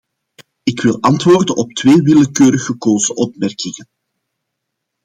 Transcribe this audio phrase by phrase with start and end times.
[0.63, 3.89] Ik wil antwoorden op twee willekeurig gekozen opmerkingen.